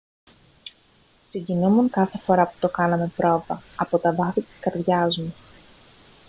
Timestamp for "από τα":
3.75-4.13